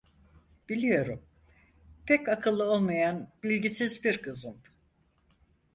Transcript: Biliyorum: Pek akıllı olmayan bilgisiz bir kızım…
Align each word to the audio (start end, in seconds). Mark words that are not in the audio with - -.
Biliyorum: 0.69 1.21
Pek 2.05 2.29
akıllı 2.29 2.63
olmayan 2.63 3.29
bilgisiz 3.43 4.03
bir 4.03 4.21
kızım… 4.21 4.57